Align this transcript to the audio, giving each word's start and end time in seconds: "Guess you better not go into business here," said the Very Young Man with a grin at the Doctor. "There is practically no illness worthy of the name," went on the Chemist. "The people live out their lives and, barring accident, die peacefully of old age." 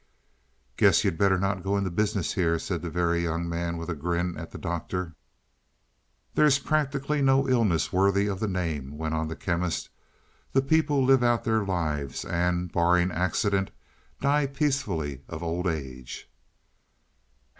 "Guess 0.77 1.03
you 1.03 1.11
better 1.11 1.37
not 1.37 1.61
go 1.61 1.77
into 1.77 1.91
business 1.91 2.33
here," 2.33 2.57
said 2.57 2.81
the 2.81 2.89
Very 2.89 3.21
Young 3.21 3.47
Man 3.47 3.77
with 3.77 3.87
a 3.87 3.93
grin 3.93 4.35
at 4.35 4.49
the 4.49 4.57
Doctor. 4.57 5.13
"There 6.33 6.47
is 6.47 6.57
practically 6.57 7.21
no 7.21 7.47
illness 7.47 7.93
worthy 7.93 8.25
of 8.25 8.39
the 8.39 8.47
name," 8.47 8.97
went 8.97 9.13
on 9.13 9.27
the 9.27 9.35
Chemist. 9.35 9.91
"The 10.53 10.63
people 10.63 11.03
live 11.05 11.21
out 11.21 11.43
their 11.43 11.63
lives 11.63 12.25
and, 12.25 12.71
barring 12.71 13.11
accident, 13.11 13.69
die 14.19 14.47
peacefully 14.47 15.21
of 15.29 15.43
old 15.43 15.67
age." 15.67 16.27